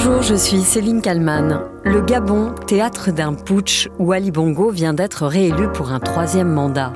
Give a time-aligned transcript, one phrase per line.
[0.00, 1.60] Bonjour, je suis Céline Kalman.
[1.82, 6.92] Le Gabon, théâtre d'un putsch où Ali Bongo vient d'être réélu pour un troisième mandat.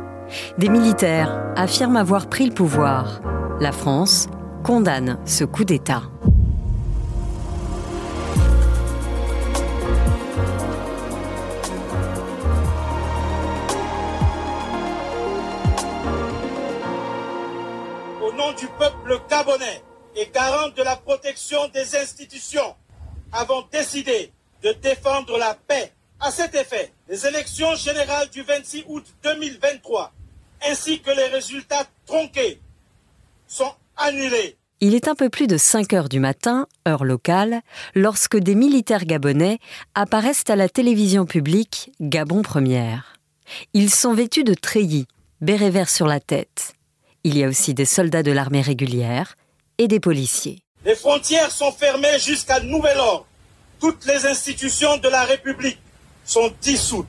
[0.56, 3.20] Des militaires affirment avoir pris le pouvoir.
[3.58, 4.28] La France
[4.62, 6.02] condamne ce coup d'État.
[18.22, 19.82] Au nom du peuple gabonais
[20.14, 22.76] et garant de la protection des institutions,
[23.32, 24.32] avons décidé
[24.62, 25.92] de défendre la paix.
[26.20, 30.12] À cet effet, les élections générales du 26 août 2023
[30.68, 32.60] ainsi que les résultats tronqués
[33.46, 34.56] sont annulés.
[34.80, 37.62] Il est un peu plus de 5 heures du matin, heure locale,
[37.94, 39.58] lorsque des militaires gabonais
[39.94, 43.14] apparaissent à la télévision publique Gabon Première.
[43.74, 45.06] Ils sont vêtus de treillis,
[45.40, 46.74] béret vert sur la tête.
[47.22, 49.36] Il y a aussi des soldats de l'armée régulière
[49.78, 50.61] et des policiers.
[50.84, 53.26] Les frontières sont fermées jusqu'à nouvel ordre.
[53.80, 55.78] Toutes les institutions de la République
[56.24, 57.06] sont dissoutes.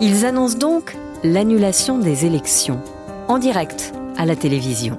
[0.00, 2.80] Ils annoncent donc l'annulation des élections,
[3.28, 4.98] en direct à la télévision.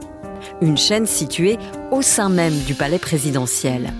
[0.62, 1.58] Une chaîne située
[1.92, 3.92] au sein même du palais présidentiel.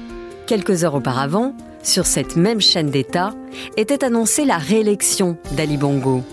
[0.46, 3.34] Quelques heures auparavant, sur cette même chaîne d'État,
[3.76, 6.24] était annoncée la réélection d'Ali Bongo,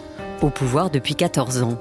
[0.42, 1.78] au pouvoir depuis 14 ans.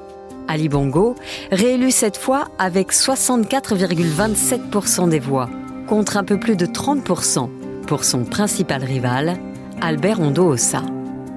[0.48, 1.16] Ali Bongo,
[1.52, 5.48] réélu cette fois avec 64,27% des voix,
[5.88, 7.48] contre un peu plus de 30%
[7.88, 9.38] pour son principal rival,
[9.82, 10.82] Albert Ondo-Ossa.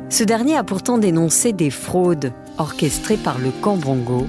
[0.08, 4.26] Ce dernier a pourtant dénoncé des fraudes orchestrées par le camp Bongo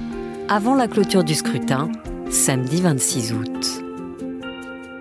[0.48, 1.88] avant la clôture du scrutin,
[2.30, 3.82] samedi 26 août.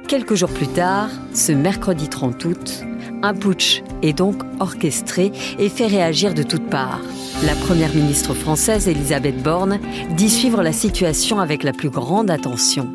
[0.08, 2.84] Quelques jours plus tard, ce mercredi 30 août,
[3.24, 7.02] un putsch est donc orchestré et fait réagir de toutes parts.
[7.46, 9.80] La première ministre française, Elisabeth Borne,
[10.16, 12.88] dit suivre la situation avec la plus grande attention.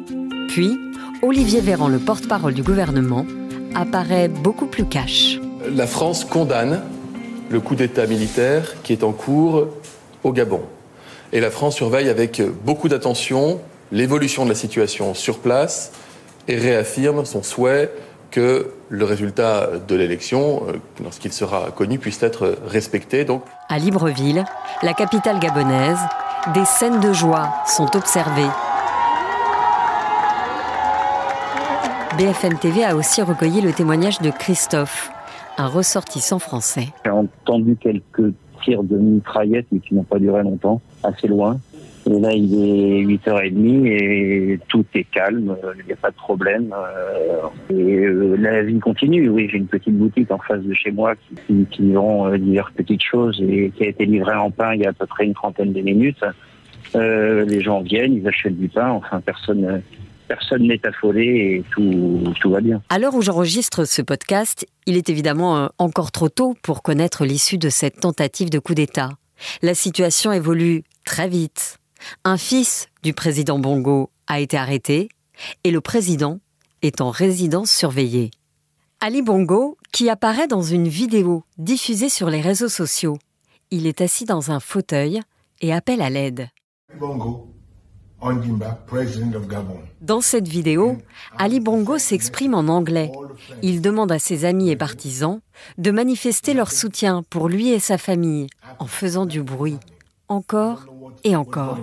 [0.48, 0.78] Puis,
[1.22, 3.26] Olivier Véran, le porte-parole du gouvernement,
[3.74, 5.38] apparaît beaucoup plus cash.
[5.74, 6.82] La France condamne
[7.48, 9.68] le coup d'État militaire qui est en cours
[10.24, 10.60] au Gabon.
[11.32, 13.60] Et la France surveille avec beaucoup d'attention
[13.92, 15.92] l'évolution de la situation sur place
[16.48, 17.90] et réaffirme son souhait
[18.32, 20.72] que le résultat de l'élection, euh,
[21.02, 23.24] lorsqu'il sera connu, puisse être respecté.
[23.24, 23.44] Donc.
[23.68, 24.44] À Libreville,
[24.82, 26.00] la capitale gabonaise,
[26.54, 28.50] des scènes de joie sont observées.
[32.18, 35.10] BFM TV a aussi recueilli le témoignage de Christophe,
[35.56, 36.88] un ressortissant français.
[37.04, 41.58] J'ai entendu quelques tirs de mitraillettes, mais qui n'ont pas duré longtemps, assez loin.
[42.06, 46.74] Et là, il est 8h30 et tout est calme, il n'y a pas de problème.
[46.74, 49.28] Euh, et euh, la vie continue.
[49.28, 51.14] Oui, j'ai une petite boutique en face de chez moi
[51.46, 54.80] qui, qui vend euh, diverses petites choses et qui a été livrée en pain il
[54.80, 56.24] y a à peu près une trentaine de minutes.
[56.94, 59.82] les gens viennent, ils achètent du pain, enfin personne
[60.28, 61.24] personne n'est affolé
[61.56, 62.80] et tout, tout va bien.
[62.88, 67.58] À l'heure où j'enregistre ce podcast, il est évidemment encore trop tôt pour connaître l'issue
[67.58, 69.10] de cette tentative de coup d'État.
[69.60, 71.81] La situation évolue très vite.
[72.24, 75.08] Un fils du président Bongo a été arrêté
[75.64, 76.38] et le président
[76.82, 78.30] est en résidence surveillée.
[79.00, 83.18] Ali Bongo, qui apparaît dans une vidéo diffusée sur les réseaux sociaux,
[83.70, 85.20] il est assis dans un fauteuil
[85.60, 86.48] et appelle à l'aide.
[90.00, 90.98] Dans cette vidéo,
[91.38, 93.10] Ali Bongo s'exprime en anglais.
[93.62, 95.40] Il demande à ses amis et partisans
[95.78, 98.46] de manifester leur soutien pour lui et sa famille
[98.78, 99.78] en faisant du bruit,
[100.32, 100.86] encore
[101.24, 101.78] et encore.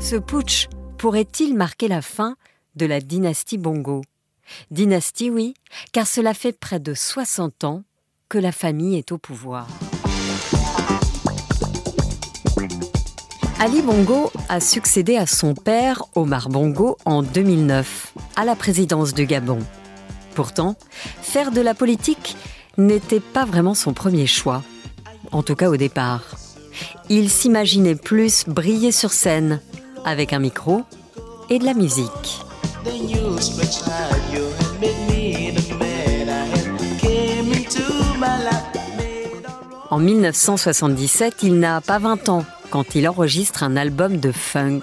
[0.00, 0.68] Ce putsch
[0.98, 2.36] pourrait-il marquer la fin
[2.76, 4.02] de la dynastie Bongo?
[4.70, 5.54] Dynastie, oui,
[5.92, 7.82] car cela fait près de 60 ans
[8.28, 9.66] que la famille est au pouvoir.
[13.60, 19.26] Ali Bongo a succédé à son père, Omar Bongo, en 2009, à la présidence du
[19.26, 19.58] Gabon.
[20.34, 20.76] Pourtant,
[21.22, 22.36] faire de la politique
[22.76, 24.62] n'était pas vraiment son premier choix,
[25.32, 26.36] en tout cas au départ.
[27.08, 29.60] Il s'imaginait plus briller sur scène,
[30.04, 30.82] avec un micro
[31.48, 32.40] et de la musique.
[39.90, 42.44] En 1977, il n'a pas 20 ans
[42.74, 44.82] quand il enregistre un album de funk.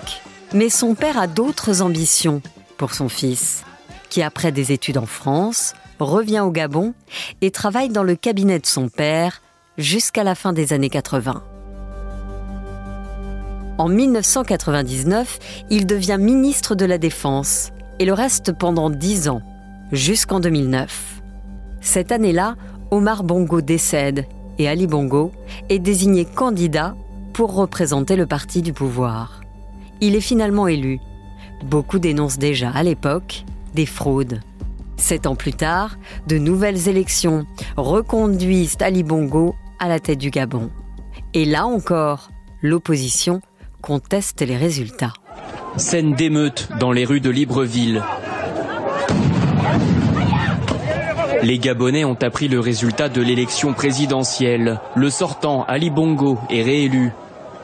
[0.53, 2.41] Mais son père a d'autres ambitions
[2.77, 3.65] pour son fils,
[4.09, 6.93] qui après des études en France, revient au Gabon
[7.41, 9.41] et travaille dans le cabinet de son père
[9.77, 11.43] jusqu'à la fin des années 80.
[13.77, 15.39] En 1999,
[15.69, 19.41] il devient ministre de la Défense et le reste pendant dix ans,
[19.91, 21.21] jusqu'en 2009.
[21.81, 22.55] Cette année-là,
[22.89, 24.27] Omar Bongo décède
[24.59, 25.33] et Ali Bongo
[25.67, 26.95] est désigné candidat
[27.41, 29.41] pour représenter le parti du pouvoir.
[29.99, 30.99] Il est finalement élu.
[31.65, 34.41] Beaucoup dénoncent déjà à l'époque des fraudes.
[34.95, 35.97] Sept ans plus tard,
[36.27, 37.47] de nouvelles élections
[37.77, 40.69] reconduisent Ali Bongo à la tête du Gabon.
[41.33, 42.29] Et là encore,
[42.61, 43.41] l'opposition
[43.81, 45.13] conteste les résultats.
[45.77, 48.03] Scène d'émeute dans les rues de Libreville.
[51.41, 54.79] Les Gabonais ont appris le résultat de l'élection présidentielle.
[54.93, 57.11] Le sortant, Ali Bongo, est réélu.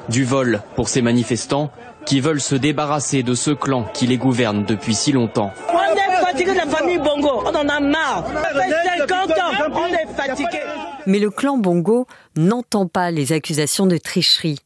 [0.09, 1.71] Du vol pour ces manifestants
[2.05, 5.51] qui veulent se débarrasser de ce clan qui les gouverne depuis si longtemps.
[5.69, 8.25] On est fatigué de la famille Bongo, on en a marre.
[8.27, 10.59] Ça 50 ans, on est fatigué.
[11.05, 12.07] Mais le clan Bongo
[12.37, 14.59] n'entend pas les accusations de tricherie.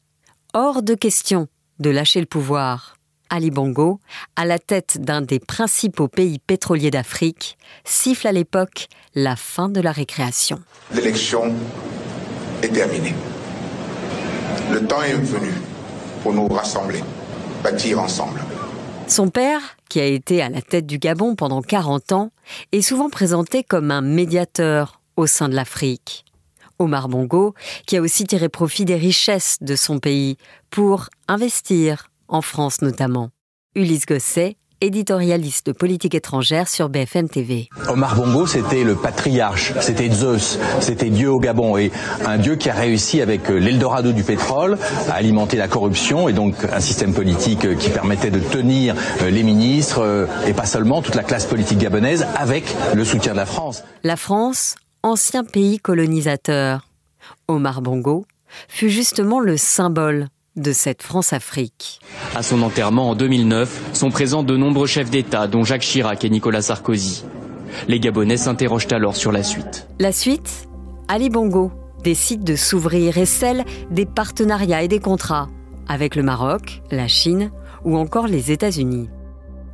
[0.54, 1.48] Hors de question
[1.80, 2.98] de lâcher le pouvoir.
[3.32, 4.00] Ali Bongo,
[4.36, 9.80] à la tête d'un des principaux pays pétroliers d'Afrique, siffle à l'époque la fin de
[9.80, 10.60] la récréation.
[10.94, 11.56] L'élection
[12.62, 13.16] est terminée.
[14.72, 15.52] Le temps est venu
[16.24, 17.04] pour nous rassembler,
[17.62, 18.40] bâtir ensemble.
[19.08, 19.60] Son père,
[19.90, 22.32] qui a été à la tête du Gabon pendant 40 ans,
[22.72, 26.24] est souvent présenté comme un médiateur au sein de l'Afrique.
[26.80, 27.54] Omar Bongo,
[27.86, 30.38] qui a aussi tiré profit des richesses de son pays
[30.70, 33.30] pour investir en France notamment.
[33.76, 37.70] Ulysse Gosset, éditorialiste de politique étrangère sur BFM TV.
[37.88, 41.92] Omar Bongo, c'était le patriarche, c'était Zeus, c'était Dieu au Gabon et
[42.26, 46.34] un Dieu qui a réussi avec euh, l'Eldorado du pétrole à alimenter la corruption et
[46.34, 51.02] donc un système politique euh, qui permettait de tenir euh, les ministres et pas seulement
[51.02, 53.84] toute la classe politique gabonaise avec le soutien de la France.
[54.04, 56.88] La France, ancien pays colonisateur.
[57.48, 58.26] Omar Bongo
[58.68, 62.00] fut justement le symbole de cette France-Afrique.
[62.36, 66.30] À son enterrement en 2009 sont présents de nombreux chefs d'État, dont Jacques Chirac et
[66.30, 67.24] Nicolas Sarkozy.
[67.88, 69.88] Les Gabonais s'interrogent alors sur la suite.
[70.00, 70.68] La suite
[71.08, 71.72] Ali Bongo
[72.04, 75.50] décide de s'ouvrir et celle des partenariats et des contrats
[75.88, 77.52] avec le Maroc, la Chine
[77.84, 79.10] ou encore les États-Unis.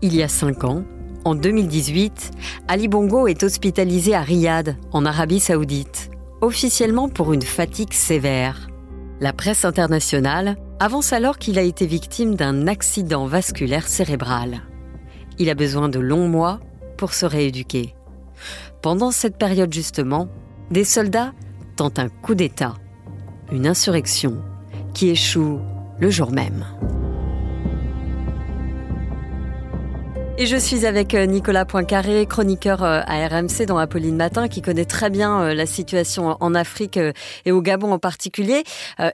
[0.02, 0.84] Il y a cinq ans,
[1.26, 2.32] en 2018,
[2.68, 6.10] Ali Bongo est hospitalisé à Riyad, en Arabie saoudite,
[6.42, 8.68] officiellement pour une fatigue sévère.
[9.20, 14.62] La presse internationale avance alors qu'il a été victime d'un accident vasculaire cérébral.
[15.40, 16.60] Il a besoin de longs mois
[16.98, 17.96] pour se rééduquer.
[18.82, 20.30] Pendant cette période justement,
[20.72, 21.34] des soldats
[21.76, 22.76] tentent un coup d'État,
[23.52, 24.42] une insurrection
[24.94, 25.60] qui échoue
[26.00, 26.66] le jour même.
[30.40, 34.62] Et je suis avec euh, Nicolas Poincaré, chroniqueur euh, à RMC dans Apolline Matin, qui
[34.62, 37.00] connaît très bien euh, la situation en Afrique
[37.46, 38.64] et au Gabon en particulier.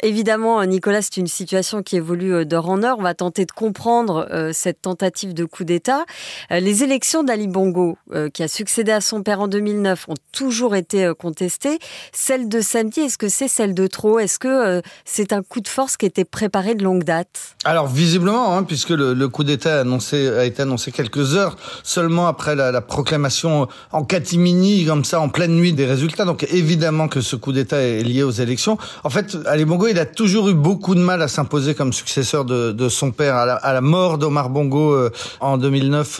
[0.01, 2.97] évidemment, Nicolas, c'est une situation qui évolue d'heure en heure.
[2.99, 6.05] On va tenter de comprendre cette tentative de coup d'État.
[6.49, 7.97] Les élections d'Ali Bongo,
[8.33, 11.79] qui a succédé à son père en 2009, ont toujours été contestées.
[12.11, 14.19] Celle de samedi, est-ce que c'est celle de trop?
[14.19, 17.55] Est-ce que c'est un coup de force qui était préparé de longue date?
[17.65, 22.27] Alors, visiblement, hein, puisque le, le coup d'État a été annoncé quelques quelques heures seulement
[22.27, 26.25] après la, la, proclamation en catimini, comme ça, en pleine nuit des résultats.
[26.25, 28.77] Donc évidemment que ce coup d'État est lié aux élections.
[29.03, 32.45] En fait, Ali Bongo, il a toujours eu beaucoup de mal à s'imposer comme successeur
[32.45, 33.35] de, son père.
[33.35, 36.19] À la, à la mort d'Omar Bongo euh, en 2009,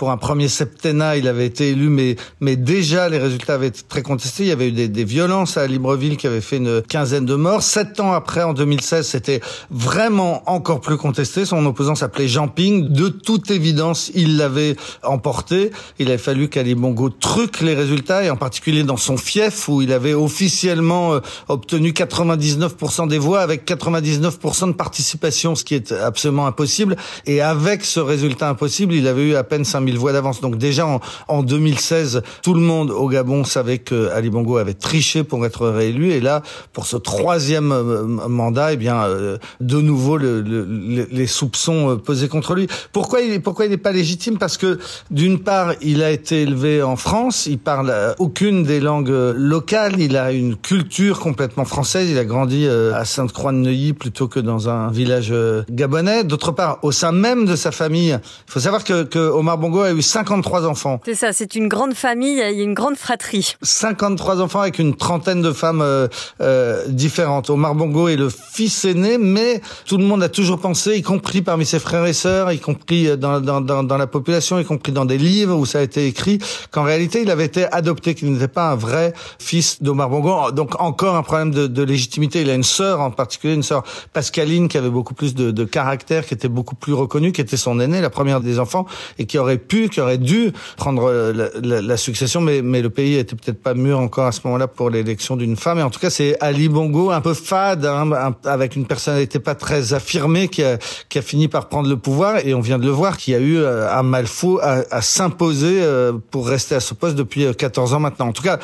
[0.00, 3.82] pour un premier septennat, il avait été élu, mais, mais déjà les résultats avaient été
[3.86, 4.44] très contestés.
[4.44, 7.34] Il y avait eu des, des violences à Libreville qui avaient fait une quinzaine de
[7.34, 7.62] morts.
[7.62, 11.44] Sept ans après, en 2016, c'était vraiment encore plus contesté.
[11.44, 12.88] Son opposant s'appelait Jean Ping.
[12.88, 15.70] De toute évidence, il l'avait emporté.
[15.98, 19.82] Il avait fallu qu'Ali Bongo truque les résultats, et en particulier dans son fief, où
[19.82, 25.92] il avait officiellement euh, obtenu 99% des voix, avec 99% de participation, ce qui est
[25.92, 26.96] absolument impossible.
[27.26, 30.40] Et avec ce résultat impossible, il avait eu à peine 5000 voix d'avance.
[30.40, 34.74] Donc déjà en, en, 2016, tout le monde au Gabon savait que Ali Bongo avait
[34.74, 36.10] triché pour être réélu.
[36.12, 36.42] Et là,
[36.72, 41.96] pour ce troisième euh, mandat, eh bien, euh, de nouveau, le, le, les soupçons euh,
[41.96, 42.66] pesés contre lui.
[42.92, 44.38] Pourquoi il, pourquoi il n'est pas légitime?
[44.38, 44.78] Parce que
[45.10, 47.46] d'une part, il a été élevé en France.
[47.46, 50.00] Il parle aucune des langues locales.
[50.00, 52.10] Il a une culture complètement française.
[52.10, 55.32] Il a grandi à Sainte-Croix-de-Neuilly plutôt que dans un village
[55.70, 56.24] gabonais.
[56.24, 59.79] D'autre part, au sein même de sa famille, il faut savoir que, que Omar Bongo
[59.82, 61.00] a eu 53 enfants.
[61.04, 63.54] C'est ça, c'est une grande famille, il y a une grande fratrie.
[63.62, 66.08] 53 enfants avec une trentaine de femmes euh,
[66.40, 67.50] euh, différentes.
[67.50, 71.42] Omar Bongo est le fils aîné, mais tout le monde a toujours pensé, y compris
[71.42, 74.92] parmi ses frères et sœurs, y compris dans, dans, dans, dans la population, y compris
[74.92, 76.38] dans des livres où ça a été écrit,
[76.70, 80.50] qu'en réalité il avait été adopté, qu'il n'était pas un vrai fils d'Omar Bongo.
[80.52, 82.42] Donc encore un problème de, de, légitimité.
[82.42, 83.82] Il a une sœur en particulier, une sœur
[84.12, 87.56] Pascaline qui avait beaucoup plus de, de caractère, qui était beaucoup plus reconnue, qui était
[87.56, 88.86] son aînée, la première des enfants,
[89.18, 93.36] et qui aurait pu, qui aurait dû prendre la, succession, mais, mais le pays était
[93.36, 95.78] peut-être pas mûr encore à ce moment-là pour l'élection d'une femme.
[95.78, 99.54] Et en tout cas, c'est Ali Bongo, un peu fade, hein, avec une personnalité pas
[99.54, 102.44] très affirmée, qui a, qui a fini par prendre le pouvoir.
[102.44, 105.80] Et on vient de le voir, qui a eu un mal fou à, à s'imposer
[106.30, 108.28] pour rester à ce poste depuis 14 ans maintenant.
[108.28, 108.58] En tout cas,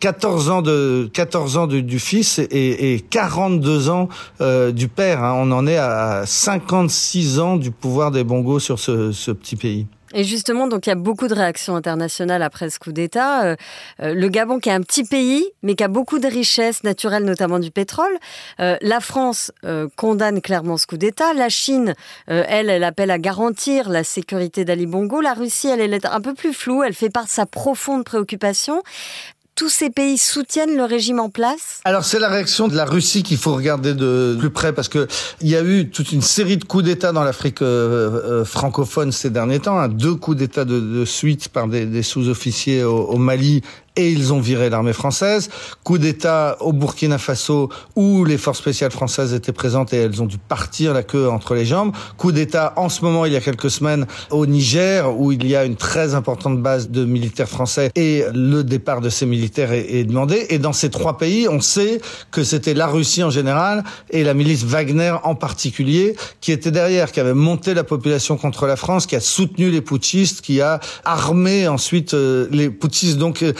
[0.00, 4.08] 14 ans de 14 ans du, fils et, et 42 ans
[4.40, 5.22] euh, du père.
[5.22, 5.34] Hein.
[5.36, 9.86] On en est à 56 ans du pouvoir des Bongos sur ce, ce petit pays.
[10.12, 13.44] Et justement, donc il y a beaucoup de réactions internationales après ce coup d'État.
[13.44, 13.56] Euh,
[14.02, 17.24] euh, le Gabon, qui est un petit pays, mais qui a beaucoup de richesses naturelles,
[17.24, 18.12] notamment du pétrole.
[18.58, 19.52] Euh, la France
[19.96, 21.32] condamne clairement ce coup d'État.
[21.34, 21.94] La Chine,
[22.26, 25.20] elle, elle appelle à garantir la sécurité d'Ali Bongo.
[25.20, 26.82] La Russie, elle est un peu plus floue.
[26.82, 28.82] Elle fait part de sa profonde préoccupation
[29.60, 31.82] tous ces pays soutiennent le régime en place?
[31.84, 35.06] Alors c'est la réaction de la Russie qu'il faut regarder de plus près parce que
[35.42, 39.12] il y a eu toute une série de coups d'État dans l'Afrique euh, euh, francophone
[39.12, 39.88] ces derniers temps, hein.
[39.88, 43.60] deux coups d'État de, suite par des, sous-officiers au, Mali
[43.96, 45.50] et ils ont viré l'armée française.
[45.84, 50.26] Coup d'État au Burkina Faso où les forces spéciales françaises étaient présentes et elles ont
[50.26, 51.92] dû partir la queue entre les jambes.
[52.16, 55.56] Coup d'État en ce moment, il y a quelques semaines, au Niger où il y
[55.56, 60.04] a une très importante base de militaires français et le départ de ces militaires est,
[60.04, 60.46] demandé.
[60.50, 64.34] Et dans ces trois pays, on sait que c'était la Russie en général et la
[64.34, 69.06] milice Wagner en particulier qui était derrière, qui avait monté la population contre la France,
[69.06, 73.18] qui a soutenu les putschistes, qui a armé ensuite euh, les putschistes.
[73.18, 73.52] Donc euh,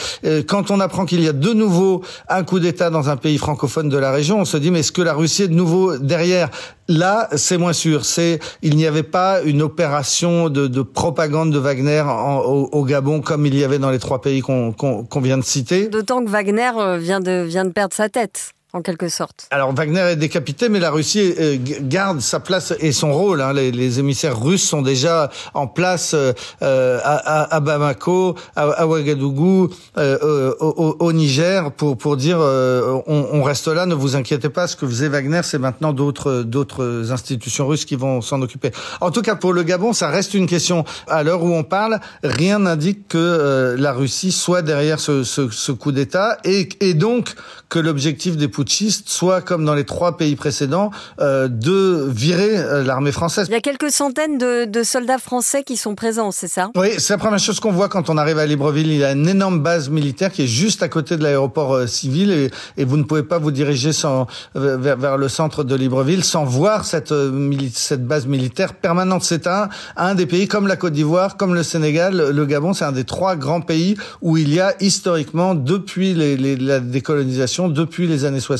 [0.47, 3.89] quand on apprend qu'il y a de nouveau un coup d'État dans un pays francophone
[3.89, 6.49] de la région, on se dit mais est-ce que la Russie est de nouveau derrière?
[6.87, 8.03] Là, c'est moins sûr.
[8.05, 13.21] C'est il n'y avait pas une opération de, de propagande de Wagner au, au, Gabon
[13.21, 14.73] comme il y avait dans les trois pays qu'on
[15.21, 15.87] vient de citer.
[15.87, 19.47] D'autant que Wagner euh, vient de vient de perdre sa tête en quelque sorte.
[19.51, 23.41] Alors Wagner est décapité, mais la Russie euh, garde sa place et son rôle.
[23.41, 23.53] Hein.
[23.53, 30.53] Les, les, émissaires russes sont déjà en place euh, à, à, Bamako, à, Ouagadougou, euh,
[30.59, 34.67] au, au, Niger, pour pour dire on, on, reste là, ne vous inquiétez pas.
[34.67, 38.71] Ce que faisait Wagner, c'est maintenant d'autres d'autres institutions russes qui vont s'en occuper.
[39.01, 40.85] En tout cas, pour le Gabon, ça reste une question.
[41.07, 45.71] À l'heure où on parle, rien n'indique que la Russie soit derrière ce, ce, ce
[45.71, 47.35] coup d'État et, et donc
[47.71, 53.11] que l'objectif des soit, comme dans les trois pays précédents, euh, de virer euh, l'armée
[53.11, 53.47] française.
[53.49, 56.71] Il y a quelques centaines de, soldats français qui sont présents, c'est ça?
[56.75, 58.91] Oui, c'est la première chose qu'on voit quand on arrive à Libreville.
[58.91, 61.87] Il y a une énorme base militaire qui est juste à côté de l'aéroport euh,
[61.87, 65.75] civil et, et, vous ne pouvez pas vous diriger sans, vers, vers, le centre de
[65.75, 67.13] Libreville sans voir cette,
[67.73, 69.23] cette base militaire permanente.
[69.23, 72.85] C'est un, un des pays comme la Côte d'Ivoire, comme le Sénégal, le Gabon, c'est
[72.85, 77.69] un des trois grands pays où il y a historiquement, depuis les, les, la décolonisation,
[77.69, 78.50] depuis les années 60,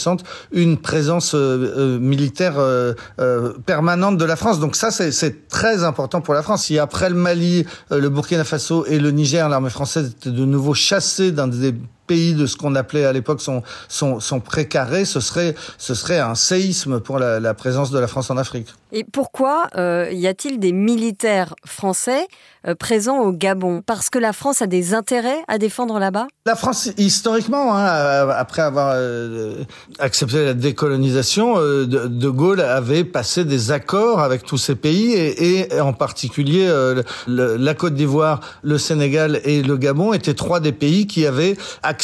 [0.51, 1.37] une présence euh,
[1.77, 2.93] euh, militaire euh,
[3.65, 4.59] permanente de la France.
[4.59, 6.65] Donc ça, c'est très important pour la France.
[6.65, 10.73] Si après le Mali, le Burkina Faso et le Niger, l'armée française était de nouveau
[10.73, 11.73] chassée dans des
[12.11, 16.19] pays de ce qu'on appelait à l'époque son, son, son précaré, ce serait, ce serait
[16.19, 18.67] un séisme pour la, la présence de la France en Afrique.
[18.93, 22.27] Et pourquoi euh, y a-t-il des militaires français
[22.67, 23.81] euh, présents au Gabon?
[23.85, 26.27] Parce que la France a des intérêts à défendre là-bas?
[26.45, 29.63] La France, historiquement, hein, après avoir euh,
[29.99, 35.59] accepté la décolonisation, de, de, Gaulle avait passé des accords avec tous ces pays et,
[35.73, 36.69] et en particulier
[37.27, 42.00] la Côte d'Ivoire, le Sénégal et le Gabon étaient trois des pays qui avaient accepté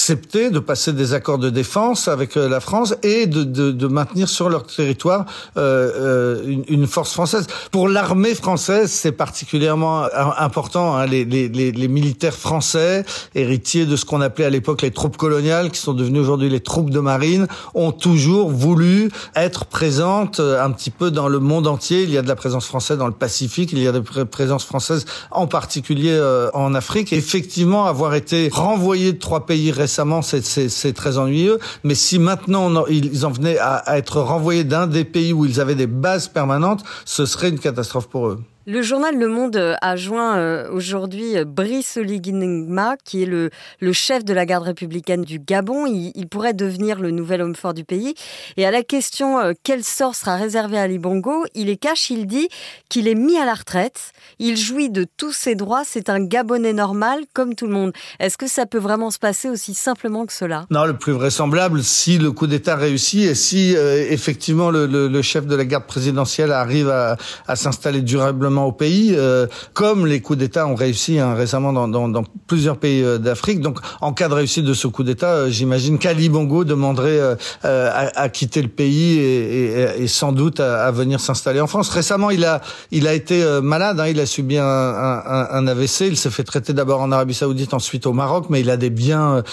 [0.51, 4.65] de passer des accords de défense avec la France et de, de, maintenir sur leur
[4.65, 5.25] territoire
[5.55, 7.47] une, une une force française.
[7.71, 10.05] Pour l'armée française, c'est particulièrement
[10.37, 10.95] important.
[10.95, 13.03] Hein, les, les, les, militaires français,
[13.35, 16.59] héritiers de ce qu'on appelait à l'époque les troupes coloniales, qui sont devenues aujourd'hui les
[16.59, 21.67] troupes de marine, ont toujours voulu être présentes euh, un petit peu dans le monde
[21.67, 22.03] entier.
[22.03, 24.25] Il y a de la présence française dans le Pacifique, il y a de la
[24.25, 27.11] présence française en particulier euh, en Afrique.
[27.11, 31.59] Et effectivement, avoir été renvoyés de trois pays récemment, c'est très ennuyeux.
[31.83, 35.61] Mais si maintenant ils en venaient à, à être renvoyés d'un des pays où ils
[35.61, 38.39] avaient des bases permanentes, ce serait une catastrophe pour eux.
[38.69, 43.49] Le journal Le Monde a joint euh, aujourd'hui euh, Brice Oligingma, qui est le,
[43.93, 45.85] chef de la garde républicaine du Gabon.
[45.85, 48.13] Il, pourrait devenir le nouvel homme fort du pays.
[48.57, 52.09] Et à la question euh, quel sort sera réservé à Ali Bongo, il est cash,
[52.09, 52.49] il dit
[52.89, 56.73] qu'il est mis à la retraite, il jouit de tous ses droits, c'est un Gabonais
[56.73, 57.93] normal comme tout le monde.
[58.19, 60.65] Est-ce que ça peut vraiment se passer aussi simplement que cela?
[60.71, 65.55] Non, le plus vraisemblable, si le coup d'État réussit et si effectivement le, chef de
[65.55, 70.75] la garde présidentielle arrive à s'installer durablement au pays, euh, comme les coups d'État ont
[70.75, 73.61] réussi hein, récemment dans, dans, dans, plusieurs pays euh, d'Afrique.
[73.61, 77.19] Donc, en cas de réussite de ce coup d'État, euh, j'imagine qu'Ali Bongo demanderait
[77.63, 81.67] à, à, quitter le pays et, et, et sans doute à, à venir s'installer en
[81.67, 81.89] France.
[81.89, 82.61] Récemment, il a,
[82.91, 86.43] il a été malade, hein, il a subi un, un, un AVC, il s'est fait
[86.43, 89.43] traiter d'abord en Arabie Saoudite, ensuite au Maroc, mais il a des biens,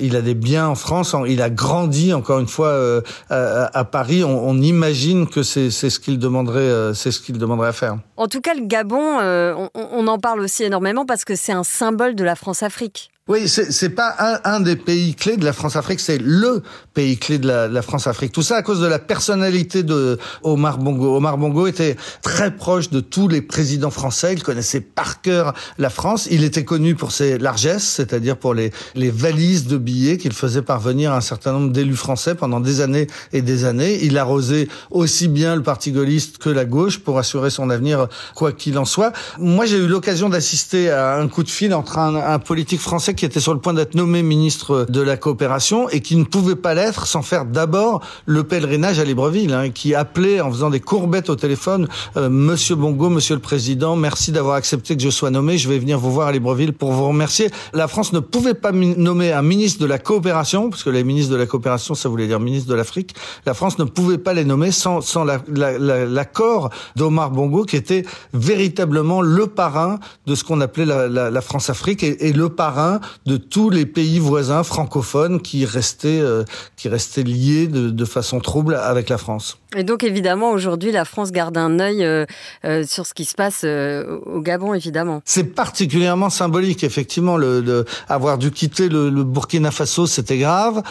[0.00, 1.14] il a des biens en France.
[1.26, 4.24] Il a grandi encore une fois à, à, Paris.
[4.24, 7.96] On, on imagine que c'est ce qu'il demanderait, c'est ce qu'il demanderait à faire.
[8.22, 11.50] En tout cas, le Gabon, euh, on, on, en parle aussi énormément parce que c'est
[11.50, 13.11] un symbole de la France-Afrique.
[13.28, 16.60] Oui, c'est pas un, un, des pays clés de la France-Afrique, c'est le
[16.92, 18.32] pays clé de la, la France-Afrique.
[18.32, 21.14] Tout ça à cause de la personnalité de Omar Bongo.
[21.16, 24.32] Omar Bongo était très proche de tous les présidents français.
[24.32, 26.26] Il connaissait par cœur la France.
[26.32, 30.60] Il était connu pour ses largesses, c'est-à-dire pour les, les valises de billets qu'il faisait
[30.60, 34.00] parvenir à un certain nombre d'élus français pendant des années et des années.
[34.02, 38.50] Il arrosait aussi bien le parti gaulliste que la gauche pour assurer son avenir, quoi
[38.50, 39.12] qu'il en soit.
[39.38, 43.11] Moi, j'ai eu l'occasion d'assister à un coup de fil entre un, un politique français
[43.14, 46.56] qui était sur le point d'être nommé ministre de la coopération et qui ne pouvait
[46.56, 50.80] pas l'être sans faire d'abord le pèlerinage à Libreville, hein, qui appelait en faisant des
[50.80, 55.30] courbettes au téléphone euh, Monsieur Bongo, Monsieur le Président, merci d'avoir accepté que je sois
[55.30, 55.58] nommé.
[55.58, 57.50] Je vais venir vous voir à Libreville pour vous remercier.
[57.72, 61.32] La France ne pouvait pas nommer un ministre de la coopération, parce que les ministres
[61.32, 63.14] de la coopération, ça voulait dire ministre de l'Afrique.
[63.46, 69.22] La France ne pouvait pas les nommer sans, sans l'accord d'Omar Bongo, qui était véritablement
[69.22, 73.36] le parrain de ce qu'on appelait la, la, la France-Afrique et, et le parrain de
[73.36, 76.44] tous les pays voisins francophones qui restaient, euh,
[76.76, 79.58] qui restaient liés de, de façon trouble avec la France.
[79.74, 82.26] Et donc évidemment aujourd'hui la France garde un œil euh,
[82.66, 85.22] euh, sur ce qui se passe au Gabon évidemment.
[85.24, 90.82] C'est particulièrement symbolique effectivement le avoir dû quitter le, le Burkina Faso c'était grave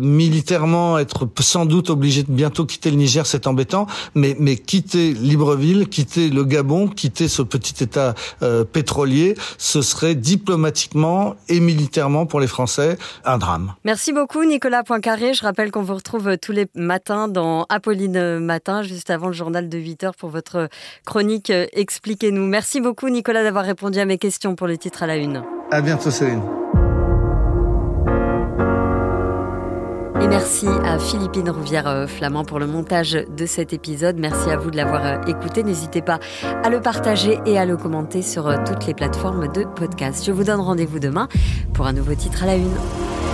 [0.00, 5.14] militairement être sans doute obligé de bientôt quitter le Niger c'est embêtant mais mais quitter
[5.14, 8.14] Libreville quitter le Gabon quitter ce petit État
[8.72, 11.15] pétrolier ce serait diplomatiquement
[11.48, 13.74] et militairement pour les Français un drame.
[13.84, 18.82] Merci beaucoup Nicolas Poincaré je rappelle qu'on vous retrouve tous les matins dans Pauline Matin,
[18.82, 20.68] juste avant le journal de 8 heures pour votre
[21.04, 22.46] chronique Expliquez-nous.
[22.46, 25.42] Merci beaucoup Nicolas d'avoir répondu à mes questions pour le titre à la une.
[25.70, 26.42] À bientôt Céline.
[30.46, 34.16] Merci à Philippine Rouvière-Flamand pour le montage de cet épisode.
[34.16, 35.64] Merci à vous de l'avoir écouté.
[35.64, 36.20] N'hésitez pas
[36.62, 40.24] à le partager et à le commenter sur toutes les plateformes de podcast.
[40.24, 41.26] Je vous donne rendez-vous demain
[41.74, 43.25] pour un nouveau titre à la une.